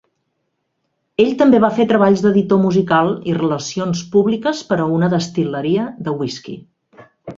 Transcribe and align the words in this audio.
Ell 1.23 1.33
també 1.41 1.59
va 1.65 1.69
fer 1.75 1.85
treballs 1.91 2.23
d'editor 2.23 2.61
musical 2.63 3.13
i 3.33 3.35
relacions 3.41 4.01
públiques 4.17 4.63
per 4.71 4.79
a 4.79 4.89
una 4.97 5.11
destil·leria 5.17 5.85
de 6.09 6.17
whisky. 6.23 6.57